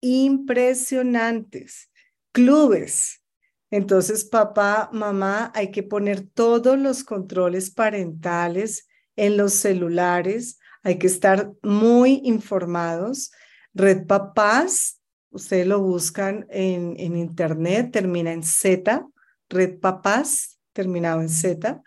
[0.00, 1.90] impresionantes,
[2.32, 3.22] clubes.
[3.70, 11.06] Entonces, papá, mamá, hay que poner todos los controles parentales en los celulares, hay que
[11.06, 13.32] estar muy informados.
[13.74, 15.00] Red Papás,
[15.30, 19.06] ustedes lo buscan en, en internet, termina en Z,
[19.48, 21.82] Red Papás, terminado en Z.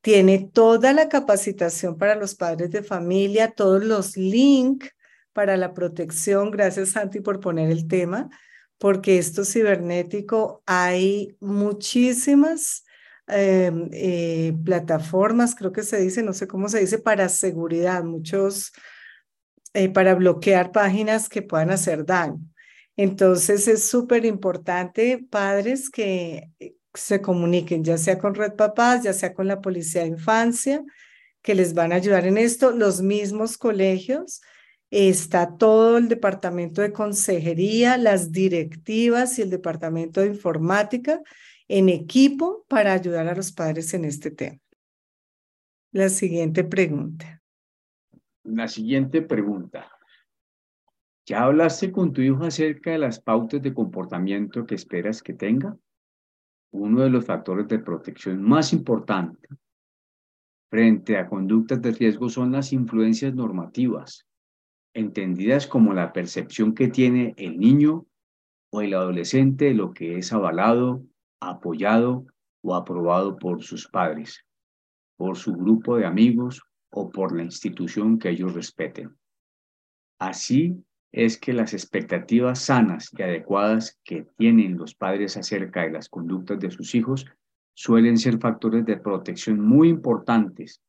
[0.00, 4.90] Tiene toda la capacitación para los padres de familia, todos los links
[5.32, 6.50] para la protección.
[6.50, 8.30] Gracias, Santi, por poner el tema,
[8.78, 12.84] porque esto cibernético hay muchísimas
[13.32, 18.72] em, eh, plataformas, creo que se dice, no sé cómo se dice, para seguridad, muchos,
[19.74, 22.40] eh, para bloquear páginas que puedan hacer daño.
[22.96, 26.50] Entonces es súper importante, padres, que
[26.94, 30.82] se comuniquen, ya sea con Red Papás, ya sea con la Policía de Infancia,
[31.42, 34.42] que les van a ayudar en esto, los mismos colegios
[34.90, 41.20] está todo el departamento de consejería, las directivas y el departamento de informática
[41.70, 44.58] en equipo para ayudar a los padres en este tema.
[45.92, 47.40] La siguiente pregunta.
[48.42, 49.88] La siguiente pregunta.
[51.26, 55.76] ¿Ya hablaste con tu hijo acerca de las pautas de comportamiento que esperas que tenga?
[56.72, 59.48] Uno de los factores de protección más importantes
[60.70, 64.26] frente a conductas de riesgo son las influencias normativas
[64.92, 68.06] entendidas como la percepción que tiene el niño
[68.72, 71.04] o el adolescente de lo que es avalado,
[71.40, 72.26] apoyado
[72.62, 74.44] o aprobado por sus padres,
[75.16, 79.16] por su grupo de amigos o por la institución que ellos respeten.
[80.18, 86.08] Así es que las expectativas sanas y adecuadas que tienen los padres acerca de las
[86.08, 87.26] conductas de sus hijos
[87.74, 90.80] suelen ser factores de protección muy importantes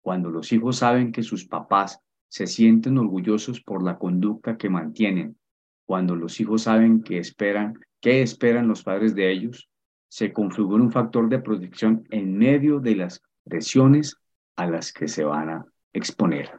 [0.00, 5.36] cuando los hijos saben que sus papás se sienten orgullosos por la conducta que mantienen.
[5.86, 9.68] Cuando los hijos saben que esperan, qué esperan los padres de ellos,
[10.08, 14.16] se configura un factor de protección en medio de las presiones
[14.56, 16.50] a las que se van a exponer.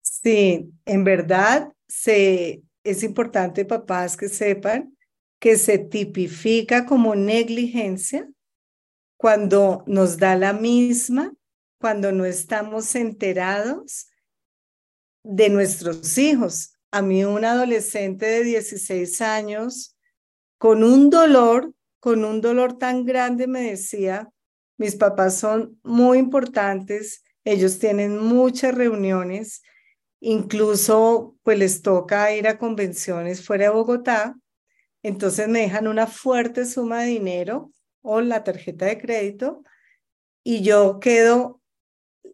[0.00, 4.96] Sí, en verdad se, es importante, papás, que sepan
[5.42, 8.28] que se tipifica como negligencia
[9.16, 11.32] cuando nos da la misma,
[11.80, 14.06] cuando no estamos enterados
[15.24, 16.74] de nuestros hijos.
[16.92, 19.96] A mí un adolescente de 16 años
[20.58, 24.28] con un dolor, con un dolor tan grande me decía,
[24.76, 29.62] mis papás son muy importantes, ellos tienen muchas reuniones,
[30.18, 34.34] incluso pues les toca ir a convenciones fuera de Bogotá,
[35.04, 39.62] entonces me dejan una fuerte suma de dinero o la tarjeta de crédito
[40.42, 41.60] y yo quedo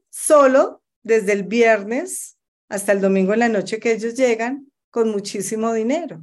[0.09, 2.39] solo desde el viernes
[2.71, 6.23] hasta el domingo en la noche que ellos llegan con muchísimo dinero.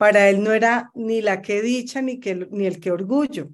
[0.00, 3.50] Para él no era ni la que dicha ni, que, ni el que orgullo.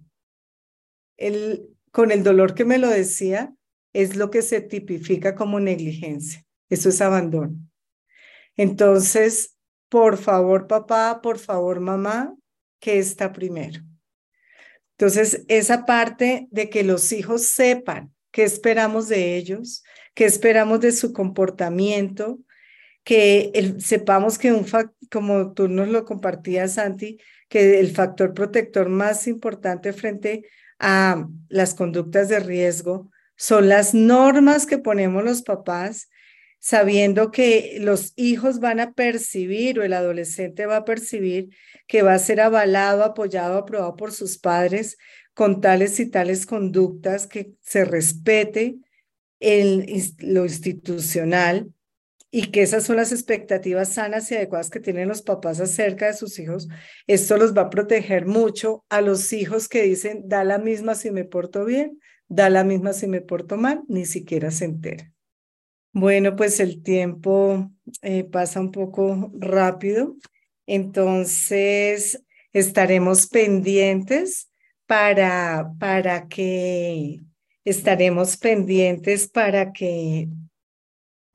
[1.90, 3.52] Con el dolor que me lo decía,
[3.92, 6.46] es lo que se tipifica como negligencia.
[6.70, 7.56] Eso es abandono.
[8.56, 9.56] Entonces,
[9.88, 12.32] por favor, papá, por favor, mamá,
[12.78, 13.80] ¿qué está primero?
[14.92, 19.82] Entonces, esa parte de que los hijos sepan qué esperamos de ellos,
[20.14, 22.38] qué esperamos de su comportamiento,
[23.06, 24.66] que sepamos que un
[25.12, 30.44] como tú nos lo compartías, Santi, que el factor protector más importante frente
[30.80, 36.08] a las conductas de riesgo son las normas que ponemos los papás,
[36.58, 41.50] sabiendo que los hijos van a percibir o el adolescente va a percibir
[41.86, 44.96] que va a ser avalado, apoyado, aprobado por sus padres
[45.32, 48.78] con tales y tales conductas, que se respete
[49.38, 51.70] lo institucional
[52.36, 56.12] y que esas son las expectativas sanas y adecuadas que tienen los papás acerca de
[56.12, 56.68] sus hijos,
[57.06, 61.10] esto los va a proteger mucho a los hijos que dicen, da la misma si
[61.10, 65.10] me porto bien, da la misma si me porto mal, ni siquiera se entera.
[65.94, 67.70] Bueno, pues el tiempo
[68.02, 70.16] eh, pasa un poco rápido,
[70.66, 72.22] entonces
[72.52, 74.50] estaremos pendientes
[74.84, 77.22] para, para que
[77.64, 80.28] estaremos pendientes para que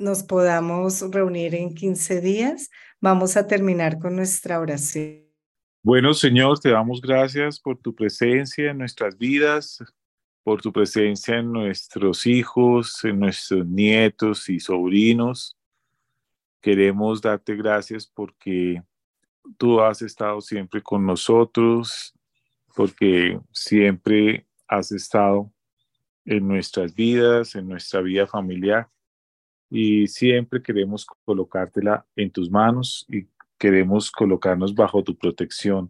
[0.01, 2.69] nos podamos reunir en 15 días.
[2.99, 5.21] Vamos a terminar con nuestra oración.
[5.83, 9.83] Bueno, Señor, te damos gracias por tu presencia en nuestras vidas,
[10.43, 15.57] por tu presencia en nuestros hijos, en nuestros nietos y sobrinos.
[16.61, 18.83] Queremos darte gracias porque
[19.57, 22.13] tú has estado siempre con nosotros,
[22.75, 25.51] porque siempre has estado
[26.25, 28.87] en nuestras vidas, en nuestra vida familiar.
[29.71, 33.25] Y siempre queremos colocártela en tus manos y
[33.57, 35.89] queremos colocarnos bajo tu protección.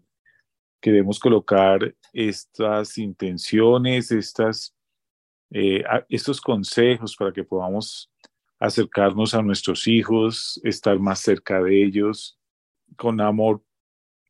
[0.80, 4.76] Queremos colocar estas intenciones, estas,
[5.50, 8.12] eh, estos consejos para que podamos
[8.60, 12.38] acercarnos a nuestros hijos, estar más cerca de ellos,
[12.96, 13.64] con amor,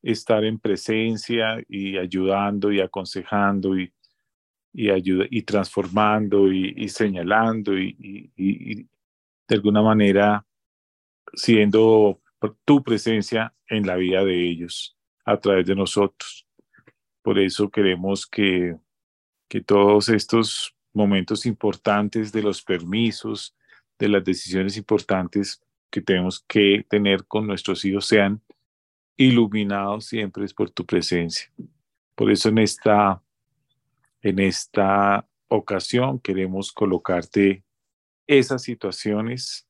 [0.02, 3.91] estar en presencia y ayudando y aconsejando y,
[4.72, 8.88] y, ayuda, y transformando y, señalando y,
[9.52, 10.45] de alguna manera
[11.34, 12.22] siendo
[12.64, 16.47] tu presencia en la vida de ellos a través de nosotros.
[17.22, 18.78] Por eso queremos que,
[19.49, 23.54] que todos estos momentos importantes de los permisos,
[23.99, 28.41] de las decisiones importantes que tenemos que tener con nuestros hijos sean
[29.18, 31.52] iluminados siempre por tu presencia.
[32.16, 33.22] Por eso en esta,
[34.22, 37.66] en esta ocasión queremos colocarte
[38.32, 39.67] esas situaciones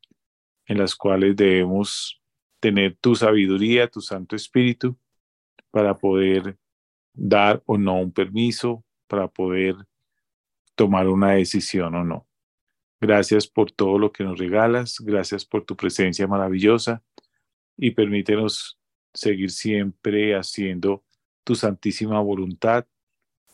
[0.68, 2.22] en las cuales debemos
[2.60, 4.96] tener tu sabiduría, tu Santo Espíritu,
[5.72, 6.58] para poder
[7.12, 9.76] dar o no un permiso, para poder
[10.76, 12.28] tomar una decisión o no.
[13.00, 17.02] Gracias por todo lo que nos regalas, gracias por tu presencia maravillosa
[17.76, 18.80] y permítenos
[19.12, 21.04] seguir siempre haciendo
[21.44, 22.86] tu santísima voluntad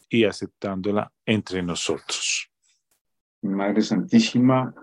[0.10, 2.52] y aceptándola entre nosotros.
[3.42, 4.74] Madre Santísima,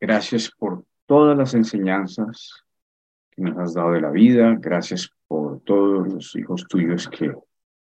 [0.00, 2.64] gracias por todas las enseñanzas
[3.30, 7.32] que nos has dado de la vida, gracias por todos los hijos tuyos que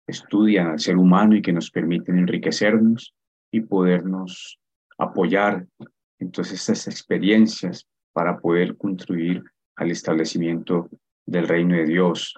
[0.06, 3.14] estudian al ser humano y que nos permiten enriquecernos
[3.50, 4.58] y podernos
[4.98, 5.66] apoyar
[6.18, 9.42] en todas estas experiencias para poder contribuir
[9.76, 10.88] al establecimiento
[11.26, 12.34] del reino de Dios,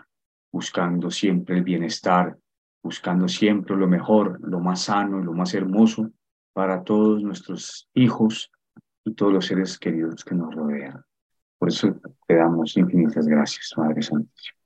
[0.53, 2.37] buscando siempre el bienestar,
[2.83, 6.11] buscando siempre lo mejor, lo más sano lo más hermoso
[6.53, 8.51] para todos nuestros hijos
[9.07, 11.03] y todos los seres queridos que nos rodean.
[11.59, 14.57] Por eso te damos infinitas gracias, Madre Santísima.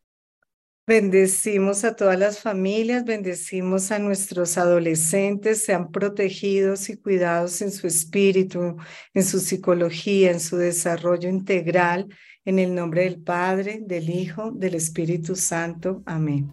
[0.87, 7.87] Bendecimos a todas las familias, bendecimos a nuestros adolescentes, sean protegidos y cuidados en su
[7.87, 8.77] espíritu,
[9.15, 12.09] en su psicología, en su desarrollo integral,
[12.45, 16.03] en el nombre del Padre, del Hijo, del Espíritu Santo.
[16.07, 16.53] Amén.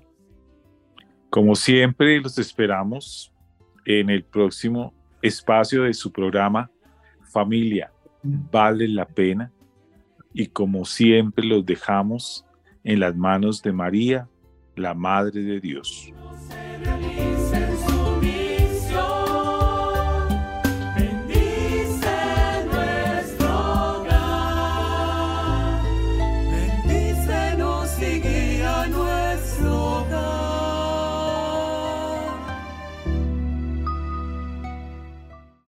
[1.31, 3.33] Como siempre, los esperamos
[3.85, 6.69] en el próximo espacio de su programa
[7.27, 7.91] Familia,
[8.23, 9.51] vale la pena.
[10.33, 12.45] Y como siempre, los dejamos
[12.83, 14.27] en las manos de María,
[14.75, 16.13] la Madre de Dios.